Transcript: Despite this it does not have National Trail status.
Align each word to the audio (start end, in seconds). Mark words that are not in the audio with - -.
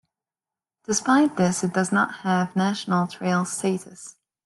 Despite 0.85 1.37
this 1.37 1.63
it 1.63 1.73
does 1.75 1.91
not 1.91 2.21
have 2.21 2.55
National 2.55 3.05
Trail 3.05 3.45
status. 3.45 4.15